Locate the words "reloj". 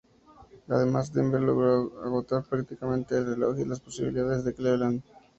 3.35-3.59